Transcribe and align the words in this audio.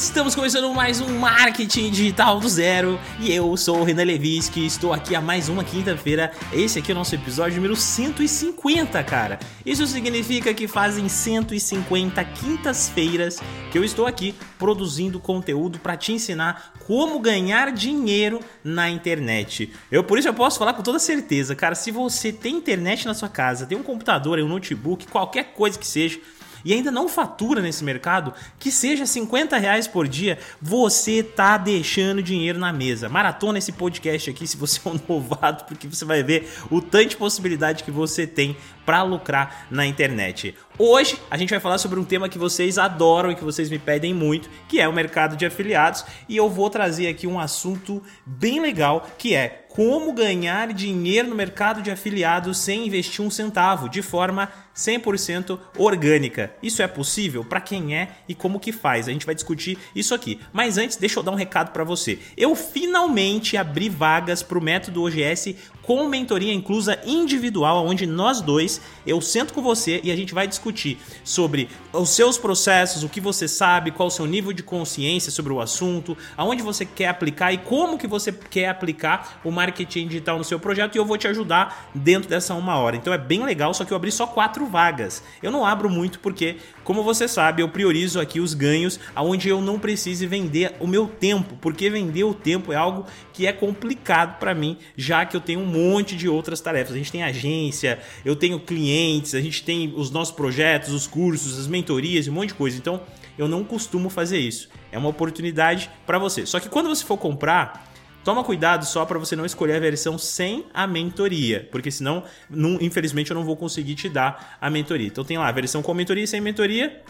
Estamos 0.00 0.34
começando 0.34 0.72
mais 0.72 0.98
um 0.98 1.18
Marketing 1.18 1.90
Digital 1.90 2.40
do 2.40 2.48
Zero 2.48 2.98
e 3.20 3.30
eu 3.30 3.54
sou 3.54 3.80
o 3.80 3.84
Renan 3.84 4.04
Leviski, 4.04 4.64
estou 4.64 4.94
aqui 4.94 5.14
a 5.14 5.20
mais 5.20 5.50
uma 5.50 5.62
quinta-feira. 5.62 6.32
Esse 6.54 6.78
aqui 6.78 6.90
é 6.90 6.94
o 6.94 6.96
nosso 6.96 7.14
episódio 7.14 7.56
número 7.56 7.76
150, 7.76 9.04
cara. 9.04 9.38
Isso 9.64 9.86
significa 9.86 10.54
que 10.54 10.66
fazem 10.66 11.06
150 11.06 12.24
quintas-feiras 12.24 13.40
que 13.70 13.76
eu 13.76 13.84
estou 13.84 14.06
aqui 14.06 14.34
produzindo 14.58 15.20
conteúdo 15.20 15.78
para 15.78 15.98
te 15.98 16.12
ensinar 16.12 16.72
como 16.86 17.20
ganhar 17.20 17.70
dinheiro 17.70 18.40
na 18.64 18.88
internet. 18.88 19.70
Eu 19.92 20.02
por 20.02 20.18
isso 20.18 20.28
eu 20.28 20.34
posso 20.34 20.58
falar 20.58 20.72
com 20.72 20.82
toda 20.82 20.98
certeza, 20.98 21.54
cara, 21.54 21.74
se 21.74 21.90
você 21.90 22.32
tem 22.32 22.56
internet 22.56 23.04
na 23.04 23.12
sua 23.12 23.28
casa, 23.28 23.66
tem 23.66 23.76
um 23.76 23.82
computador, 23.82 24.38
um 24.38 24.48
notebook, 24.48 25.06
qualquer 25.08 25.52
coisa 25.52 25.78
que 25.78 25.86
seja, 25.86 26.18
e 26.64 26.72
ainda 26.72 26.90
não 26.90 27.08
fatura 27.08 27.60
nesse 27.60 27.84
mercado, 27.84 28.32
que 28.58 28.70
seja 28.70 29.06
50 29.06 29.56
reais 29.56 29.86
por 29.86 30.06
dia, 30.06 30.38
você 30.60 31.22
tá 31.22 31.56
deixando 31.56 32.22
dinheiro 32.22 32.58
na 32.58 32.72
mesa. 32.72 33.08
Maratona 33.08 33.58
esse 33.58 33.72
podcast 33.72 34.30
aqui 34.30 34.46
se 34.46 34.56
você 34.56 34.80
é 34.84 34.90
um 34.90 35.00
novato, 35.08 35.64
porque 35.64 35.86
você 35.86 36.04
vai 36.04 36.22
ver 36.22 36.50
o 36.70 36.80
tanto 36.80 37.10
de 37.10 37.16
possibilidade 37.16 37.84
que 37.84 37.90
você 37.90 38.26
tem 38.26 38.56
para 38.84 39.02
lucrar 39.02 39.66
na 39.70 39.86
internet. 39.86 40.54
Hoje 40.78 41.18
a 41.30 41.36
gente 41.36 41.50
vai 41.50 41.60
falar 41.60 41.78
sobre 41.78 41.98
um 42.00 42.04
tema 42.04 42.28
que 42.28 42.38
vocês 42.38 42.78
adoram 42.78 43.30
e 43.30 43.36
que 43.36 43.44
vocês 43.44 43.70
me 43.70 43.78
pedem 43.78 44.14
muito, 44.14 44.48
que 44.68 44.80
é 44.80 44.88
o 44.88 44.92
mercado 44.92 45.36
de 45.36 45.46
afiliados, 45.46 46.04
e 46.28 46.36
eu 46.36 46.48
vou 46.48 46.70
trazer 46.70 47.06
aqui 47.06 47.26
um 47.26 47.38
assunto 47.38 48.02
bem 48.24 48.60
legal, 48.60 49.06
que 49.18 49.34
é 49.34 49.59
como 49.70 50.12
ganhar 50.12 50.72
dinheiro 50.72 51.28
no 51.28 51.34
mercado 51.34 51.80
de 51.80 51.92
afiliados 51.92 52.58
sem 52.58 52.86
investir 52.86 53.24
um 53.24 53.30
centavo, 53.30 53.88
de 53.88 54.02
forma 54.02 54.50
100% 54.76 55.58
orgânica. 55.78 56.52
Isso 56.62 56.82
é 56.82 56.88
possível? 56.88 57.44
Para 57.44 57.60
quem 57.60 57.94
é 57.96 58.08
e 58.28 58.34
como 58.34 58.58
que 58.58 58.72
faz? 58.72 59.06
A 59.06 59.12
gente 59.12 59.26
vai 59.26 59.34
discutir 59.34 59.78
isso 59.94 60.14
aqui. 60.14 60.40
Mas 60.52 60.76
antes, 60.76 60.96
deixa 60.96 61.18
eu 61.18 61.22
dar 61.22 61.30
um 61.30 61.36
recado 61.36 61.70
para 61.70 61.84
você. 61.84 62.18
Eu 62.36 62.56
finalmente 62.56 63.56
abri 63.56 63.88
vagas 63.88 64.42
para 64.42 64.58
o 64.58 64.62
método 64.62 65.04
OGS 65.04 65.54
com 65.82 66.08
mentoria 66.08 66.52
inclusa 66.52 67.00
individual, 67.04 67.84
onde 67.84 68.06
nós 68.06 68.40
dois, 68.40 68.80
eu 69.04 69.20
sento 69.20 69.52
com 69.52 69.60
você 69.60 70.00
e 70.04 70.12
a 70.12 70.16
gente 70.16 70.32
vai 70.32 70.46
discutir 70.46 70.98
sobre 71.24 71.68
os 71.92 72.10
seus 72.10 72.38
processos, 72.38 73.02
o 73.02 73.08
que 73.08 73.20
você 73.20 73.48
sabe, 73.48 73.90
qual 73.90 74.06
o 74.06 74.10
seu 74.10 74.24
nível 74.24 74.52
de 74.52 74.62
consciência 74.62 75.32
sobre 75.32 75.52
o 75.52 75.60
assunto, 75.60 76.16
aonde 76.36 76.62
você 76.62 76.84
quer 76.84 77.08
aplicar 77.08 77.52
e 77.52 77.58
como 77.58 77.98
que 77.98 78.06
você 78.06 78.30
quer 78.30 78.68
aplicar 78.68 79.40
o 79.42 79.50
marketing 79.60 80.08
digital 80.08 80.38
no 80.38 80.44
seu 80.44 80.58
projeto 80.58 80.94
e 80.94 80.98
eu 80.98 81.04
vou 81.04 81.18
te 81.18 81.28
ajudar 81.28 81.90
dentro 81.94 82.30
dessa 82.30 82.54
uma 82.54 82.76
hora. 82.76 82.96
Então 82.96 83.12
é 83.12 83.18
bem 83.18 83.44
legal, 83.44 83.74
só 83.74 83.84
que 83.84 83.92
eu 83.92 83.96
abri 83.96 84.10
só 84.10 84.26
quatro 84.26 84.64
vagas. 84.64 85.22
Eu 85.42 85.50
não 85.50 85.66
abro 85.66 85.90
muito 85.90 86.18
porque, 86.20 86.56
como 86.82 87.02
você 87.02 87.28
sabe, 87.28 87.62
eu 87.62 87.68
priorizo 87.68 88.18
aqui 88.18 88.40
os 88.40 88.54
ganhos 88.54 88.98
aonde 89.14 89.50
eu 89.50 89.60
não 89.60 89.78
precise 89.78 90.26
vender 90.26 90.74
o 90.80 90.86
meu 90.86 91.06
tempo, 91.06 91.56
porque 91.60 91.90
vender 91.90 92.24
o 92.24 92.32
tempo 92.32 92.72
é 92.72 92.76
algo 92.76 93.04
que 93.34 93.46
é 93.46 93.52
complicado 93.52 94.38
para 94.38 94.54
mim, 94.54 94.78
já 94.96 95.26
que 95.26 95.36
eu 95.36 95.40
tenho 95.40 95.60
um 95.60 95.66
monte 95.66 96.16
de 96.16 96.26
outras 96.26 96.60
tarefas. 96.60 96.94
A 96.94 96.98
gente 96.98 97.12
tem 97.12 97.22
agência, 97.22 97.98
eu 98.24 98.34
tenho 98.34 98.58
clientes, 98.58 99.34
a 99.34 99.40
gente 99.40 99.62
tem 99.62 99.92
os 99.94 100.10
nossos 100.10 100.34
projetos, 100.34 100.94
os 100.94 101.06
cursos, 101.06 101.58
as 101.58 101.66
mentorias, 101.66 102.26
um 102.28 102.32
monte 102.32 102.48
de 102.48 102.54
coisa. 102.54 102.78
Então, 102.78 103.02
eu 103.36 103.46
não 103.46 103.62
costumo 103.62 104.08
fazer 104.08 104.38
isso. 104.38 104.68
É 104.90 104.98
uma 104.98 105.08
oportunidade 105.08 105.90
para 106.06 106.18
você. 106.18 106.46
Só 106.46 106.58
que 106.58 106.68
quando 106.68 106.88
você 106.88 107.04
for 107.04 107.16
comprar, 107.16 107.90
Toma 108.24 108.44
cuidado 108.44 108.84
só 108.84 109.04
para 109.04 109.18
você 109.18 109.34
não 109.34 109.46
escolher 109.46 109.76
a 109.76 109.80
versão 109.80 110.18
sem 110.18 110.66
a 110.74 110.86
mentoria, 110.86 111.68
porque 111.72 111.90
senão, 111.90 112.22
não, 112.48 112.78
infelizmente, 112.80 113.30
eu 113.30 113.34
não 113.34 113.44
vou 113.44 113.56
conseguir 113.56 113.94
te 113.94 114.08
dar 114.08 114.58
a 114.60 114.68
mentoria. 114.68 115.06
Então 115.06 115.24
tem 115.24 115.38
lá 115.38 115.48
a 115.48 115.52
versão 115.52 115.82
com 115.82 115.94
mentoria 115.94 116.24
e 116.24 116.26
sem 116.26 116.40
mentoria. 116.40 117.02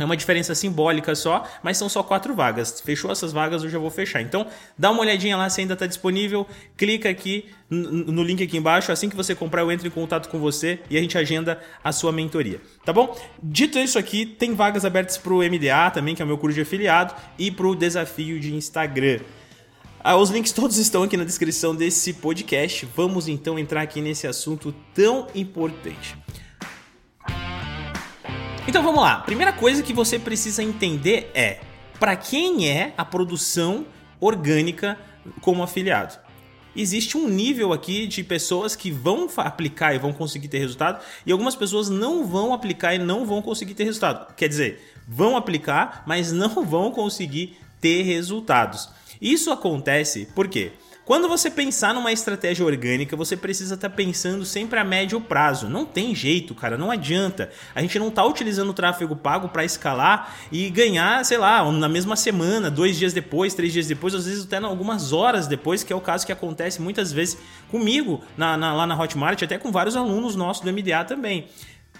É 0.00 0.04
uma 0.04 0.16
diferença 0.16 0.54
simbólica 0.54 1.14
só, 1.14 1.46
mas 1.62 1.76
são 1.76 1.86
só 1.86 2.02
quatro 2.02 2.34
vagas. 2.34 2.80
Fechou 2.80 3.12
essas 3.12 3.34
vagas, 3.34 3.62
eu 3.62 3.68
já 3.68 3.78
vou 3.78 3.90
fechar. 3.90 4.22
Então, 4.22 4.46
dá 4.78 4.90
uma 4.90 5.02
olhadinha 5.02 5.36
lá 5.36 5.50
se 5.50 5.60
ainda 5.60 5.74
está 5.74 5.86
disponível. 5.86 6.46
Clica 6.74 7.10
aqui 7.10 7.50
no 7.68 8.22
link 8.22 8.42
aqui 8.42 8.56
embaixo. 8.56 8.90
Assim 8.90 9.10
que 9.10 9.16
você 9.16 9.34
comprar, 9.34 9.60
eu 9.60 9.70
entro 9.70 9.86
em 9.86 9.90
contato 9.90 10.30
com 10.30 10.38
você 10.38 10.80
e 10.88 10.96
a 10.96 11.00
gente 11.02 11.18
agenda 11.18 11.60
a 11.84 11.92
sua 11.92 12.12
mentoria. 12.12 12.62
Tá 12.82 12.94
bom? 12.94 13.14
Dito 13.42 13.78
isso 13.78 13.98
aqui, 13.98 14.24
tem 14.24 14.54
vagas 14.54 14.86
abertas 14.86 15.18
para 15.18 15.34
o 15.34 15.42
MDA 15.42 15.90
também, 15.92 16.14
que 16.14 16.22
é 16.22 16.24
o 16.24 16.28
meu 16.28 16.38
curso 16.38 16.54
de 16.54 16.62
afiliado, 16.62 17.14
e 17.38 17.50
para 17.50 17.66
o 17.66 17.74
desafio 17.74 18.40
de 18.40 18.54
Instagram. 18.54 19.20
Ah, 20.02 20.16
os 20.16 20.30
links 20.30 20.50
todos 20.52 20.78
estão 20.78 21.02
aqui 21.02 21.14
na 21.14 21.24
descrição 21.24 21.74
desse 21.74 22.14
podcast. 22.14 22.88
Vamos 22.96 23.28
então 23.28 23.58
entrar 23.58 23.82
aqui 23.82 24.00
nesse 24.00 24.26
assunto 24.26 24.74
tão 24.94 25.26
importante. 25.34 26.16
Então 28.66 28.82
vamos 28.82 29.02
lá. 29.02 29.20
Primeira 29.20 29.52
coisa 29.52 29.82
que 29.82 29.92
você 29.92 30.18
precisa 30.18 30.62
entender 30.62 31.30
é 31.34 31.60
para 31.98 32.16
quem 32.16 32.66
é 32.66 32.94
a 32.96 33.04
produção 33.04 33.84
orgânica 34.18 34.98
como 35.42 35.62
afiliado. 35.62 36.18
Existe 36.74 37.18
um 37.18 37.28
nível 37.28 37.70
aqui 37.70 38.06
de 38.06 38.24
pessoas 38.24 38.74
que 38.74 38.90
vão 38.90 39.28
aplicar 39.36 39.94
e 39.94 39.98
vão 39.98 40.14
conseguir 40.14 40.48
ter 40.48 40.60
resultado, 40.60 41.04
e 41.26 41.32
algumas 41.32 41.56
pessoas 41.56 41.90
não 41.90 42.24
vão 42.24 42.54
aplicar 42.54 42.94
e 42.94 42.98
não 42.98 43.26
vão 43.26 43.42
conseguir 43.42 43.74
ter 43.74 43.84
resultado. 43.84 44.32
Quer 44.34 44.48
dizer, 44.48 44.80
vão 45.06 45.36
aplicar, 45.36 46.04
mas 46.06 46.32
não 46.32 46.64
vão 46.64 46.90
conseguir 46.90 47.58
ter 47.80 48.02
resultados. 48.02 48.88
Isso 49.20 49.50
acontece 49.50 50.28
porque 50.34 50.72
quando 51.10 51.28
você 51.28 51.50
pensar 51.50 51.92
numa 51.92 52.12
estratégia 52.12 52.64
orgânica, 52.64 53.16
você 53.16 53.36
precisa 53.36 53.74
estar 53.74 53.88
tá 53.88 53.96
pensando 53.96 54.44
sempre 54.44 54.78
a 54.78 54.84
médio 54.84 55.20
prazo. 55.20 55.68
Não 55.68 55.84
tem 55.84 56.14
jeito, 56.14 56.54
cara, 56.54 56.78
não 56.78 56.88
adianta. 56.88 57.50
A 57.74 57.82
gente 57.82 57.98
não 57.98 58.06
está 58.06 58.24
utilizando 58.24 58.70
o 58.70 58.72
tráfego 58.72 59.16
pago 59.16 59.48
para 59.48 59.64
escalar 59.64 60.36
e 60.52 60.70
ganhar, 60.70 61.24
sei 61.24 61.36
lá, 61.36 61.68
na 61.72 61.88
mesma 61.88 62.14
semana, 62.14 62.70
dois 62.70 62.96
dias 62.96 63.12
depois, 63.12 63.54
três 63.54 63.72
dias 63.72 63.88
depois, 63.88 64.14
às 64.14 64.26
vezes 64.26 64.44
até 64.44 64.58
algumas 64.58 65.12
horas 65.12 65.48
depois, 65.48 65.82
que 65.82 65.92
é 65.92 65.96
o 65.96 66.00
caso 66.00 66.24
que 66.24 66.30
acontece 66.30 66.80
muitas 66.80 67.12
vezes 67.12 67.36
comigo 67.72 68.22
na, 68.36 68.56
na, 68.56 68.72
lá 68.72 68.86
na 68.86 68.96
Hotmart, 68.96 69.42
até 69.42 69.58
com 69.58 69.72
vários 69.72 69.96
alunos 69.96 70.36
nossos 70.36 70.62
do 70.62 70.72
MDA 70.72 71.04
também. 71.04 71.48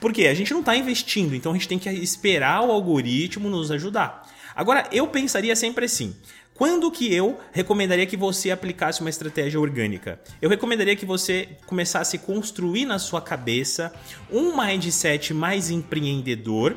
Porque 0.00 0.28
a 0.28 0.34
gente 0.34 0.52
não 0.52 0.60
está 0.60 0.76
investindo, 0.76 1.34
então 1.34 1.50
a 1.50 1.54
gente 1.56 1.66
tem 1.66 1.80
que 1.80 1.90
esperar 1.90 2.62
o 2.62 2.70
algoritmo 2.70 3.50
nos 3.50 3.72
ajudar. 3.72 4.24
Agora, 4.54 4.86
eu 4.92 5.06
pensaria 5.08 5.54
sempre 5.54 5.84
assim: 5.84 6.14
quando 6.54 6.90
que 6.90 7.10
eu 7.14 7.38
recomendaria 7.52 8.04
que 8.04 8.16
você 8.16 8.50
aplicasse 8.50 9.00
uma 9.00 9.08
estratégia 9.08 9.58
orgânica? 9.58 10.20
Eu 10.42 10.50
recomendaria 10.50 10.94
que 10.94 11.06
você 11.06 11.48
começasse 11.66 12.16
a 12.16 12.20
construir 12.20 12.84
na 12.84 12.98
sua 12.98 13.22
cabeça 13.22 13.90
um 14.30 14.54
mindset 14.54 15.32
mais 15.32 15.70
empreendedor 15.70 16.76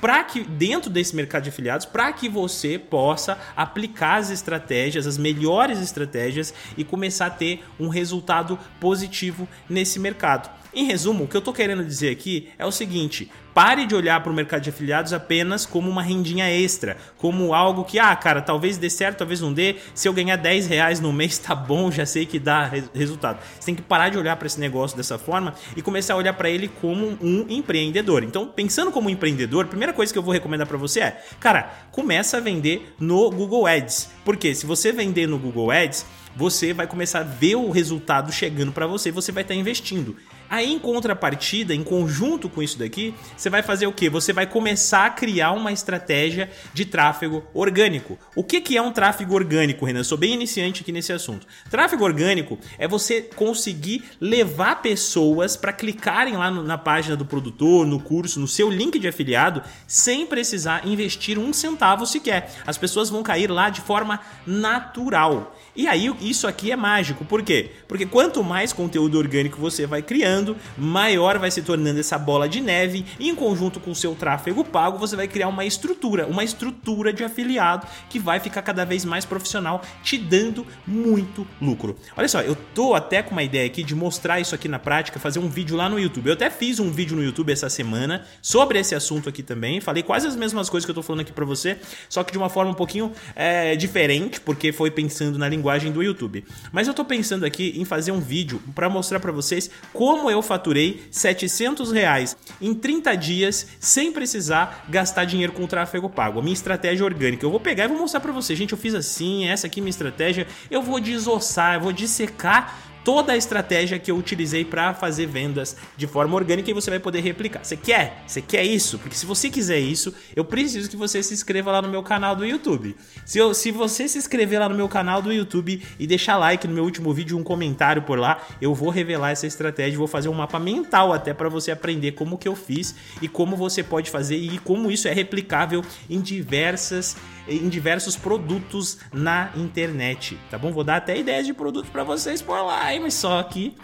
para 0.00 0.24
que 0.24 0.42
dentro 0.42 0.90
desse 0.90 1.14
mercado 1.14 1.44
de 1.44 1.50
afiliados, 1.50 1.86
para 1.86 2.12
que 2.12 2.28
você 2.28 2.78
possa 2.78 3.38
aplicar 3.54 4.16
as 4.16 4.30
estratégias, 4.30 5.06
as 5.06 5.18
melhores 5.18 5.78
estratégias 5.78 6.54
e 6.76 6.82
começar 6.82 7.26
a 7.26 7.30
ter 7.30 7.62
um 7.78 7.88
resultado 7.88 8.58
positivo 8.80 9.46
nesse 9.68 9.98
mercado. 10.00 10.50
Em 10.72 10.84
resumo, 10.84 11.24
o 11.24 11.28
que 11.28 11.36
eu 11.36 11.40
estou 11.40 11.52
querendo 11.52 11.84
dizer 11.84 12.10
aqui 12.10 12.48
é 12.56 12.64
o 12.64 12.70
seguinte: 12.70 13.30
pare 13.52 13.86
de 13.86 13.94
olhar 13.94 14.22
para 14.22 14.30
o 14.30 14.34
mercado 14.34 14.62
de 14.62 14.70
afiliados 14.70 15.12
apenas 15.12 15.66
como 15.66 15.90
uma 15.90 16.02
rendinha 16.02 16.48
extra, 16.48 16.96
como 17.16 17.52
algo 17.52 17.84
que, 17.84 17.98
ah, 17.98 18.14
cara, 18.14 18.40
talvez 18.40 18.78
dê 18.78 18.88
certo, 18.88 19.18
talvez 19.18 19.40
não 19.40 19.52
dê. 19.52 19.76
Se 19.94 20.08
eu 20.08 20.12
ganhar 20.12 20.36
10 20.36 20.68
reais 20.68 21.00
no 21.00 21.12
mês, 21.12 21.38
tá 21.38 21.54
bom, 21.54 21.90
já 21.90 22.06
sei 22.06 22.24
que 22.24 22.38
dá 22.38 22.70
resultado. 22.94 23.40
Você 23.58 23.66
tem 23.66 23.74
que 23.74 23.82
parar 23.82 24.10
de 24.10 24.18
olhar 24.18 24.36
para 24.36 24.46
esse 24.46 24.60
negócio 24.60 24.96
dessa 24.96 25.18
forma 25.18 25.54
e 25.76 25.82
começar 25.82 26.14
a 26.14 26.16
olhar 26.16 26.34
para 26.34 26.48
ele 26.48 26.68
como 26.80 27.18
um 27.20 27.46
empreendedor. 27.48 28.22
Então, 28.22 28.46
pensando 28.46 28.92
como 28.92 29.08
um 29.08 29.10
empreendedor, 29.10 29.64
a 29.64 29.68
primeira 29.68 29.92
coisa 29.92 30.12
que 30.12 30.18
eu 30.18 30.22
vou 30.22 30.32
recomendar 30.32 30.66
para 30.66 30.78
você 30.78 31.00
é, 31.00 31.22
cara, 31.40 31.70
começa 31.90 32.36
a 32.36 32.40
vender 32.40 32.94
no 32.98 33.28
Google 33.30 33.66
Ads. 33.66 34.10
Porque 34.24 34.54
se 34.54 34.66
você 34.66 34.92
vender 34.92 35.26
no 35.26 35.38
Google 35.38 35.72
Ads, 35.72 36.06
você 36.36 36.72
vai 36.72 36.86
começar 36.86 37.20
a 37.20 37.24
ver 37.24 37.56
o 37.56 37.70
resultado 37.70 38.32
chegando 38.32 38.72
para 38.72 38.86
você, 38.86 39.10
você 39.10 39.32
vai 39.32 39.42
estar 39.42 39.54
tá 39.54 39.60
investindo. 39.60 40.16
Aí, 40.50 40.72
em 40.72 40.80
contrapartida, 40.80 41.72
em 41.72 41.84
conjunto 41.84 42.48
com 42.48 42.60
isso 42.60 42.76
daqui, 42.76 43.14
você 43.36 43.48
vai 43.48 43.62
fazer 43.62 43.86
o 43.86 43.92
que? 43.92 44.10
Você 44.10 44.32
vai 44.32 44.48
começar 44.48 45.06
a 45.06 45.10
criar 45.10 45.52
uma 45.52 45.70
estratégia 45.70 46.50
de 46.74 46.84
tráfego 46.84 47.44
orgânico. 47.54 48.18
O 48.34 48.42
que, 48.42 48.60
que 48.60 48.76
é 48.76 48.82
um 48.82 48.90
tráfego 48.90 49.32
orgânico, 49.32 49.84
Renan? 49.84 50.00
Eu 50.00 50.04
sou 50.04 50.18
bem 50.18 50.34
iniciante 50.34 50.82
aqui 50.82 50.90
nesse 50.90 51.12
assunto. 51.12 51.46
Tráfego 51.70 52.02
orgânico 52.02 52.58
é 52.78 52.88
você 52.88 53.22
conseguir 53.22 54.02
levar 54.20 54.82
pessoas 54.82 55.56
para 55.56 55.72
clicarem 55.72 56.36
lá 56.36 56.50
no, 56.50 56.64
na 56.64 56.76
página 56.76 57.16
do 57.16 57.24
produtor, 57.24 57.86
no 57.86 58.00
curso, 58.00 58.40
no 58.40 58.48
seu 58.48 58.68
link 58.68 58.98
de 58.98 59.06
afiliado, 59.06 59.62
sem 59.86 60.26
precisar 60.26 60.84
investir 60.84 61.38
um 61.38 61.52
centavo 61.52 62.04
sequer. 62.04 62.52
As 62.66 62.76
pessoas 62.76 63.08
vão 63.08 63.22
cair 63.22 63.50
lá 63.50 63.70
de 63.70 63.80
forma 63.80 64.18
natural. 64.44 65.56
E 65.76 65.86
aí, 65.86 66.12
isso 66.20 66.48
aqui 66.48 66.72
é 66.72 66.76
mágico. 66.76 67.24
Por 67.24 67.42
quê? 67.42 67.70
Porque 67.86 68.04
quanto 68.04 68.42
mais 68.42 68.72
conteúdo 68.72 69.16
orgânico 69.16 69.60
você 69.60 69.86
vai 69.86 70.02
criando, 70.02 70.39
maior 70.76 71.38
vai 71.38 71.50
se 71.50 71.62
tornando 71.62 72.00
essa 72.00 72.18
bola 72.18 72.48
de 72.48 72.60
neve. 72.60 73.04
E 73.18 73.28
em 73.28 73.34
conjunto 73.34 73.80
com 73.80 73.90
o 73.90 73.94
seu 73.94 74.14
tráfego 74.14 74.64
pago, 74.64 74.98
você 74.98 75.16
vai 75.16 75.28
criar 75.28 75.48
uma 75.48 75.64
estrutura, 75.64 76.26
uma 76.26 76.44
estrutura 76.44 77.12
de 77.12 77.24
afiliado 77.24 77.86
que 78.08 78.18
vai 78.18 78.40
ficar 78.40 78.62
cada 78.62 78.84
vez 78.84 79.04
mais 79.04 79.24
profissional, 79.24 79.82
te 80.02 80.16
dando 80.16 80.66
muito 80.86 81.46
lucro. 81.60 81.96
Olha 82.16 82.28
só, 82.28 82.40
eu 82.40 82.56
tô 82.74 82.94
até 82.94 83.22
com 83.22 83.32
uma 83.32 83.42
ideia 83.42 83.66
aqui 83.66 83.82
de 83.82 83.94
mostrar 83.94 84.40
isso 84.40 84.54
aqui 84.54 84.68
na 84.68 84.78
prática, 84.78 85.18
fazer 85.18 85.38
um 85.38 85.48
vídeo 85.48 85.76
lá 85.76 85.88
no 85.88 85.98
YouTube. 85.98 86.28
Eu 86.28 86.34
até 86.34 86.50
fiz 86.50 86.78
um 86.80 86.90
vídeo 86.90 87.16
no 87.16 87.22
YouTube 87.22 87.52
essa 87.52 87.68
semana 87.68 88.24
sobre 88.40 88.78
esse 88.78 88.94
assunto 88.94 89.28
aqui 89.28 89.42
também. 89.42 89.80
Falei 89.80 90.02
quase 90.02 90.26
as 90.26 90.36
mesmas 90.36 90.68
coisas 90.68 90.84
que 90.84 90.90
eu 90.90 90.94
tô 90.94 91.02
falando 91.02 91.20
aqui 91.20 91.32
para 91.32 91.44
você, 91.44 91.78
só 92.08 92.22
que 92.22 92.32
de 92.32 92.38
uma 92.38 92.48
forma 92.48 92.70
um 92.70 92.74
pouquinho 92.74 93.12
é, 93.34 93.76
diferente, 93.76 94.40
porque 94.40 94.72
foi 94.72 94.90
pensando 94.90 95.38
na 95.38 95.48
linguagem 95.48 95.92
do 95.92 96.02
YouTube. 96.02 96.44
Mas 96.72 96.86
eu 96.88 96.94
tô 96.94 97.04
pensando 97.04 97.44
aqui 97.44 97.74
em 97.76 97.84
fazer 97.84 98.12
um 98.12 98.20
vídeo 98.20 98.62
para 98.74 98.88
mostrar 98.88 99.20
para 99.20 99.32
vocês 99.32 99.70
como 99.92 100.29
eu 100.30 100.42
faturei 100.42 101.02
700 101.10 101.92
reais 101.92 102.36
em 102.60 102.74
30 102.74 103.16
dias 103.16 103.66
sem 103.78 104.12
precisar 104.12 104.86
gastar 104.88 105.24
dinheiro 105.24 105.52
com 105.52 105.66
tráfego 105.66 106.08
pago. 106.08 106.40
A 106.40 106.42
minha 106.42 106.54
estratégia 106.54 107.04
orgânica. 107.04 107.44
Eu 107.44 107.50
vou 107.50 107.60
pegar 107.60 107.84
e 107.84 107.88
vou 107.88 107.98
mostrar 107.98 108.20
para 108.20 108.32
vocês. 108.32 108.58
Gente, 108.58 108.72
eu 108.72 108.78
fiz 108.78 108.94
assim, 108.94 109.48
essa 109.48 109.66
aqui 109.66 109.80
é 109.80 109.82
minha 109.82 109.90
estratégia. 109.90 110.46
Eu 110.70 110.82
vou 110.82 111.00
desossar, 111.00 111.74
eu 111.74 111.80
vou 111.80 111.92
dissecar 111.92 112.89
toda 113.04 113.32
a 113.32 113.36
estratégia 113.36 113.98
que 113.98 114.10
eu 114.10 114.16
utilizei 114.16 114.64
para 114.64 114.94
fazer 114.94 115.26
vendas 115.26 115.76
de 115.96 116.06
forma 116.06 116.34
orgânica 116.34 116.70
e 116.70 116.74
você 116.74 116.90
vai 116.90 116.98
poder 116.98 117.20
replicar. 117.20 117.64
Você 117.64 117.76
quer? 117.76 118.22
Você 118.26 118.40
quer 118.40 118.64
isso? 118.64 118.98
Porque 118.98 119.16
se 119.16 119.26
você 119.26 119.50
quiser 119.50 119.78
isso, 119.78 120.14
eu 120.34 120.44
preciso 120.44 120.88
que 120.88 120.96
você 120.96 121.22
se 121.22 121.34
inscreva 121.34 121.72
lá 121.72 121.82
no 121.82 121.88
meu 121.88 122.02
canal 122.02 122.36
do 122.36 122.44
YouTube. 122.44 122.96
Se, 123.24 123.38
eu, 123.38 123.54
se 123.54 123.70
você 123.70 124.08
se 124.08 124.18
inscrever 124.18 124.60
lá 124.60 124.68
no 124.68 124.74
meu 124.74 124.88
canal 124.88 125.22
do 125.22 125.32
YouTube 125.32 125.82
e 125.98 126.06
deixar 126.06 126.36
like 126.36 126.66
no 126.66 126.74
meu 126.74 126.84
último 126.84 127.12
vídeo, 127.12 127.38
um 127.38 127.42
comentário 127.42 128.02
por 128.02 128.18
lá, 128.18 128.42
eu 128.60 128.74
vou 128.74 128.90
revelar 128.90 129.30
essa 129.30 129.46
estratégia, 129.46 129.98
vou 129.98 130.08
fazer 130.08 130.28
um 130.28 130.34
mapa 130.34 130.58
mental 130.58 131.12
até 131.12 131.32
para 131.32 131.48
você 131.48 131.70
aprender 131.70 132.12
como 132.12 132.38
que 132.38 132.48
eu 132.48 132.56
fiz 132.56 132.94
e 133.20 133.28
como 133.28 133.56
você 133.56 133.82
pode 133.82 134.10
fazer 134.10 134.36
e 134.36 134.58
como 134.58 134.90
isso 134.90 135.08
é 135.08 135.12
replicável 135.12 135.82
em 136.08 136.20
diversas 136.20 137.16
em 137.50 137.68
diversos 137.68 138.16
produtos 138.16 138.98
na 139.12 139.50
internet, 139.56 140.38
tá 140.50 140.56
bom? 140.56 140.72
Vou 140.72 140.84
dar 140.84 140.96
até 140.96 141.18
ideias 141.18 141.46
de 141.46 141.52
produtos 141.52 141.90
para 141.90 142.04
vocês 142.04 142.40
por 142.40 142.60
lá, 142.62 142.92
hein? 142.92 143.00
mas 143.00 143.14
só 143.14 143.42
que 143.42 143.74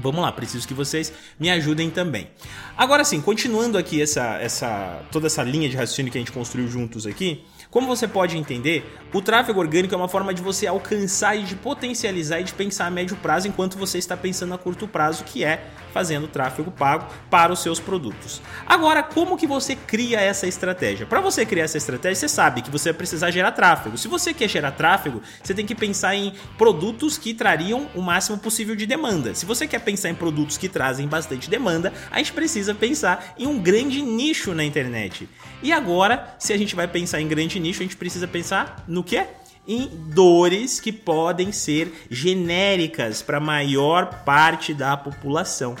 Vamos 0.00 0.20
lá, 0.20 0.30
preciso 0.30 0.66
que 0.66 0.72
vocês 0.72 1.12
me 1.40 1.50
ajudem 1.50 1.90
também. 1.90 2.28
Agora 2.76 3.02
sim, 3.02 3.20
continuando 3.20 3.76
aqui 3.76 4.00
essa, 4.00 4.36
essa 4.36 5.02
toda 5.10 5.26
essa 5.26 5.42
linha 5.42 5.68
de 5.68 5.76
raciocínio 5.76 6.12
que 6.12 6.18
a 6.18 6.20
gente 6.20 6.30
construiu 6.30 6.68
juntos 6.68 7.04
aqui, 7.04 7.44
como 7.68 7.86
você 7.86 8.06
pode 8.06 8.36
entender, 8.36 8.88
o 9.12 9.20
tráfego 9.20 9.58
orgânico 9.58 9.92
é 9.92 9.96
uma 9.98 10.08
forma 10.08 10.32
de 10.32 10.40
você 10.40 10.66
alcançar 10.66 11.36
e 11.36 11.42
de 11.42 11.56
potencializar 11.56 12.40
e 12.40 12.44
de 12.44 12.54
pensar 12.54 12.86
a 12.86 12.90
médio 12.90 13.16
prazo 13.16 13.48
enquanto 13.48 13.76
você 13.76 13.98
está 13.98 14.16
pensando 14.16 14.54
a 14.54 14.58
curto 14.58 14.86
prazo, 14.86 15.24
que 15.24 15.44
é 15.44 15.66
fazendo 15.98 16.28
tráfego 16.28 16.70
pago 16.70 17.12
para 17.28 17.52
os 17.52 17.58
seus 17.58 17.80
produtos. 17.80 18.40
Agora, 18.64 19.02
como 19.02 19.36
que 19.36 19.48
você 19.48 19.74
cria 19.74 20.20
essa 20.20 20.46
estratégia? 20.46 21.04
Para 21.04 21.20
você 21.20 21.44
criar 21.44 21.64
essa 21.64 21.76
estratégia, 21.76 22.14
você 22.14 22.28
sabe 22.28 22.62
que 22.62 22.70
você 22.70 22.90
vai 22.90 22.98
precisar 22.98 23.32
gerar 23.32 23.50
tráfego. 23.50 23.98
Se 23.98 24.06
você 24.06 24.32
quer 24.32 24.48
gerar 24.48 24.70
tráfego, 24.70 25.20
você 25.42 25.52
tem 25.52 25.66
que 25.66 25.74
pensar 25.74 26.14
em 26.14 26.32
produtos 26.56 27.18
que 27.18 27.34
trariam 27.34 27.88
o 27.96 28.00
máximo 28.00 28.38
possível 28.38 28.76
de 28.76 28.86
demanda. 28.86 29.34
Se 29.34 29.44
você 29.44 29.66
quer 29.66 29.80
pensar 29.80 30.08
em 30.08 30.14
produtos 30.14 30.56
que 30.56 30.68
trazem 30.68 31.08
bastante 31.08 31.50
demanda, 31.50 31.92
a 32.12 32.18
gente 32.18 32.32
precisa 32.32 32.72
pensar 32.76 33.34
em 33.36 33.48
um 33.48 33.58
grande 33.58 34.00
nicho 34.00 34.54
na 34.54 34.62
internet. 34.62 35.28
E 35.64 35.72
agora, 35.72 36.36
se 36.38 36.52
a 36.52 36.56
gente 36.56 36.76
vai 36.76 36.86
pensar 36.86 37.20
em 37.20 37.26
grande 37.26 37.58
nicho, 37.58 37.80
a 37.80 37.82
gente 37.82 37.96
precisa 37.96 38.28
pensar 38.28 38.84
no 38.86 39.02
que? 39.02 39.26
Em 39.70 39.86
dores 39.86 40.80
que 40.80 40.90
podem 40.90 41.52
ser 41.52 41.92
genéricas 42.10 43.20
para 43.20 43.36
a 43.36 43.40
maior 43.40 44.24
parte 44.24 44.72
da 44.72 44.96
população. 44.96 45.76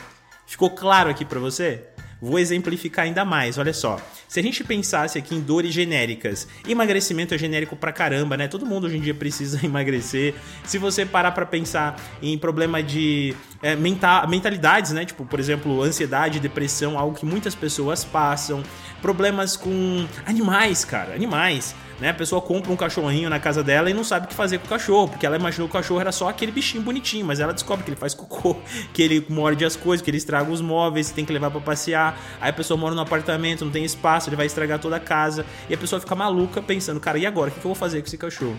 Ficou 0.46 0.68
claro 0.68 1.08
aqui 1.08 1.24
para 1.24 1.40
você? 1.40 1.84
Vou 2.20 2.38
exemplificar 2.38 3.06
ainda 3.06 3.24
mais, 3.24 3.56
olha 3.56 3.72
só. 3.72 3.98
Se 4.26 4.40
a 4.40 4.42
gente 4.42 4.62
pensasse 4.62 5.16
aqui 5.16 5.34
em 5.34 5.40
dores 5.40 5.72
genéricas, 5.72 6.46
emagrecimento 6.68 7.32
é 7.32 7.38
genérico 7.38 7.76
pra 7.76 7.90
caramba, 7.90 8.36
né? 8.36 8.46
Todo 8.46 8.66
mundo 8.66 8.88
hoje 8.88 8.98
em 8.98 9.00
dia 9.00 9.14
precisa 9.14 9.58
emagrecer. 9.64 10.34
Se 10.64 10.76
você 10.76 11.06
parar 11.06 11.30
para 11.30 11.46
pensar 11.46 11.98
em 12.20 12.36
problema 12.36 12.82
de 12.82 13.34
é, 13.62 13.74
mental, 13.74 14.28
mentalidades, 14.28 14.92
né? 14.92 15.06
Tipo, 15.06 15.24
por 15.24 15.40
exemplo, 15.40 15.80
ansiedade, 15.82 16.40
depressão, 16.40 16.98
algo 16.98 17.16
que 17.16 17.24
muitas 17.24 17.54
pessoas 17.54 18.04
passam. 18.04 18.62
Problemas 19.00 19.56
com 19.56 20.06
animais, 20.26 20.84
cara, 20.84 21.14
animais. 21.14 21.74
Né? 22.00 22.10
A 22.10 22.14
pessoa 22.14 22.40
compra 22.40 22.72
um 22.72 22.76
cachorrinho 22.76 23.28
na 23.28 23.40
casa 23.40 23.62
dela 23.62 23.90
e 23.90 23.94
não 23.94 24.04
sabe 24.04 24.26
o 24.26 24.28
que 24.28 24.34
fazer 24.34 24.58
com 24.58 24.66
o 24.66 24.68
cachorro, 24.68 25.08
porque 25.08 25.26
ela 25.26 25.36
imaginou 25.36 25.68
que 25.68 25.76
o 25.76 25.78
cachorro 25.80 26.00
era 26.00 26.12
só 26.12 26.28
aquele 26.28 26.52
bichinho 26.52 26.82
bonitinho, 26.82 27.26
mas 27.26 27.40
ela 27.40 27.52
descobre 27.52 27.84
que 27.84 27.90
ele 27.90 27.96
faz 27.96 28.14
cocô, 28.14 28.56
que 28.94 29.02
ele 29.02 29.26
morde 29.28 29.64
as 29.64 29.74
coisas, 29.76 30.02
que 30.04 30.10
ele 30.10 30.18
estraga 30.18 30.50
os 30.50 30.60
móveis, 30.60 31.10
tem 31.10 31.24
que 31.24 31.32
levar 31.32 31.50
para 31.50 31.60
passear. 31.60 32.18
Aí 32.40 32.50
a 32.50 32.52
pessoa 32.52 32.78
mora 32.78 32.94
no 32.94 33.00
apartamento, 33.00 33.64
não 33.64 33.72
tem 33.72 33.84
espaço, 33.84 34.28
ele 34.28 34.36
vai 34.36 34.46
estragar 34.46 34.78
toda 34.78 34.96
a 34.96 35.00
casa, 35.00 35.44
e 35.68 35.74
a 35.74 35.78
pessoa 35.78 36.00
fica 36.00 36.14
maluca 36.14 36.62
pensando, 36.62 37.00
cara, 37.00 37.18
e 37.18 37.26
agora? 37.26 37.50
O 37.50 37.52
que 37.52 37.58
eu 37.58 37.62
vou 37.62 37.74
fazer 37.74 38.00
com 38.00 38.06
esse 38.06 38.18
cachorro? 38.18 38.56